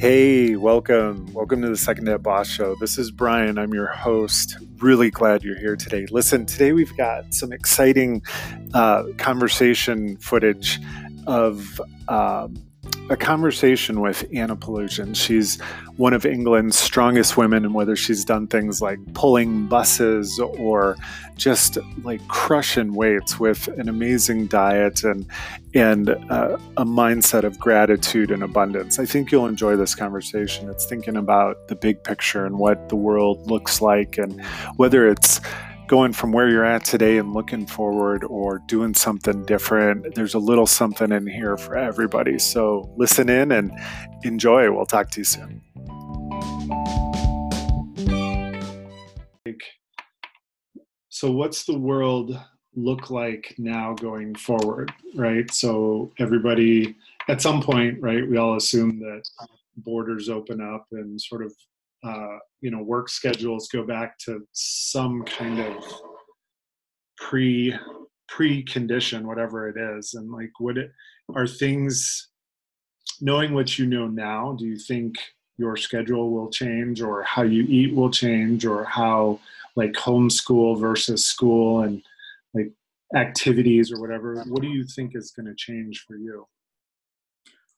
[0.00, 1.26] Hey, welcome.
[1.32, 2.76] Welcome to the Second Day Boss Show.
[2.76, 3.58] This is Brian.
[3.58, 4.56] I'm your host.
[4.76, 6.06] Really glad you're here today.
[6.12, 8.22] Listen, today we've got some exciting
[8.74, 10.78] uh, conversation footage
[11.26, 12.62] of um,
[13.10, 15.16] a conversation with Ana Polusion.
[15.16, 15.60] She's
[15.96, 20.96] one of England's strongest women, and whether she's done things like pulling buses or
[21.36, 25.26] just like crushing weights with an amazing diet and
[25.74, 28.98] and uh, a mindset of gratitude and abundance.
[28.98, 30.68] I think you'll enjoy this conversation.
[30.68, 34.44] It's thinking about the big picture and what the world looks like, and
[34.76, 35.40] whether it's
[35.88, 40.14] going from where you're at today and looking forward or doing something different.
[40.14, 42.38] There's a little something in here for everybody.
[42.38, 43.72] So listen in and
[44.22, 44.70] enjoy.
[44.70, 45.62] We'll talk to you soon.
[51.08, 52.38] So, what's the world
[52.76, 55.52] look like now going forward, right?
[55.52, 56.94] So, everybody
[57.28, 59.22] at some point, right, we all assume that
[59.78, 61.52] borders open up and sort of
[62.04, 65.84] uh, you know work schedules go back to some kind of
[67.16, 67.74] pre
[68.30, 70.92] precondition whatever it is and like would it
[71.34, 72.28] are things
[73.20, 75.16] knowing what you know now do you think
[75.58, 79.38] your schedule will change or how you eat will change or how
[79.76, 82.02] like homeschool versus school and
[82.54, 82.70] like
[83.14, 84.42] activities or whatever?
[84.48, 86.46] What do you think is going to change for you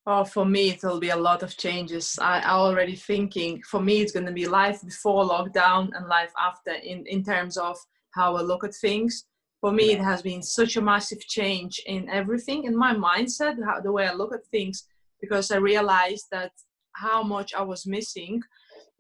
[0.07, 2.19] Oh, for me, it'll be a lot of changes.
[2.21, 3.63] I, I already thinking.
[3.63, 7.57] For me, it's going to be life before lockdown and life after, in in terms
[7.57, 7.77] of
[8.13, 9.27] how I look at things.
[9.61, 13.81] For me, it has been such a massive change in everything, in my mindset, how,
[13.81, 14.85] the way I look at things,
[15.21, 16.53] because I realized that
[16.93, 18.43] how much I was missing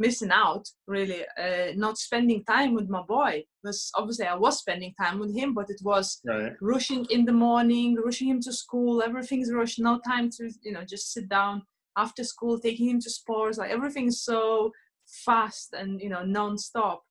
[0.00, 3.44] missing out really uh, not spending time with my boy.
[3.62, 6.52] Because obviously i was spending time with him but it was right.
[6.62, 10.82] rushing in the morning rushing him to school everything's rushed no time to you know
[10.82, 11.62] just sit down
[11.98, 14.72] after school taking him to sports like everything's so
[15.10, 17.02] fast and you know non-stop.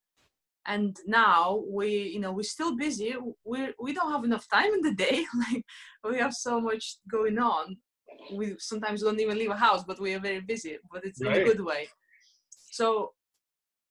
[0.66, 3.16] And now we you know we're still busy.
[3.44, 5.26] We we don't have enough time in the day.
[5.52, 5.64] Like
[6.04, 7.78] we have so much going on.
[8.36, 11.38] We sometimes don't even leave a house but we are very busy but it's right.
[11.38, 11.88] in a good way
[12.70, 13.12] so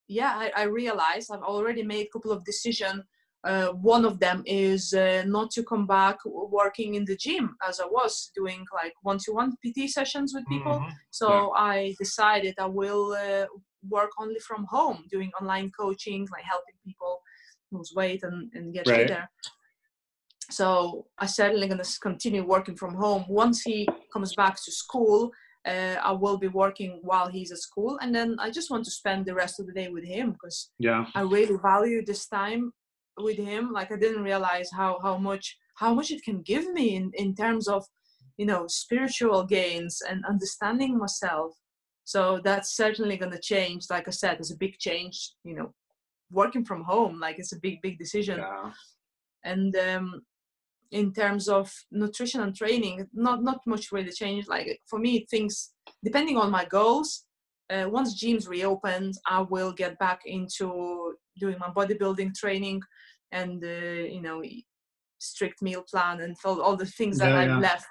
[0.09, 3.05] yeah I, I realized i've already made a couple of decisions
[3.44, 7.78] uh, one of them is uh, not to come back working in the gym as
[7.78, 10.81] I was doing like one-to-one PT sessions with people.
[10.81, 10.91] Mm-hmm.
[11.11, 11.49] So yeah.
[11.55, 13.47] I decided I will uh,
[13.88, 17.21] work only from home, doing online coaching, like helping people
[17.71, 19.09] lose weight and, and get right.
[19.09, 19.28] fitter.
[20.50, 23.25] So I certainly going to continue working from home.
[23.28, 25.31] Once he comes back to school,
[25.69, 28.91] uh, I will be working while he's at school, and then I just want to
[28.91, 32.73] spend the rest of the day with him because yeah, I really value this time
[33.19, 33.73] with him.
[33.73, 37.34] Like I didn't realize how how much how much it can give me in in
[37.34, 37.84] terms of
[38.39, 41.53] you know spiritual gains and understanding myself.
[42.05, 43.85] So that's certainly going to change.
[43.91, 45.33] Like I said, it's a big change.
[45.45, 45.75] You know,
[46.31, 48.39] working from home, like it's a big big decision.
[48.39, 48.73] Yeah.
[49.45, 50.23] And um,
[50.91, 54.49] in terms of nutrition and training not not much really changed.
[54.49, 55.72] Like for me things
[56.04, 57.25] depending on my goals
[57.71, 62.81] uh, once gyms reopened i will get back into doing my bodybuilding training
[63.32, 64.43] and uh, you know
[65.19, 67.59] strict meal plan and all, all the things that yeah, i've yeah.
[67.59, 67.87] left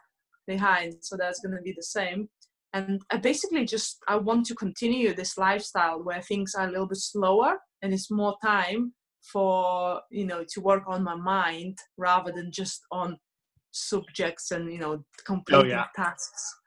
[0.47, 0.96] behind.
[1.02, 2.29] So that's going to be the same.
[2.74, 6.85] And i basically just i want to continue this lifestyle where things are a little
[6.85, 8.94] bit slower and it's more time
[9.32, 13.18] for you know to work on my mind rather than just on
[13.72, 15.86] subjects and you know oh, completing oh, yeah.
[15.96, 16.60] tasks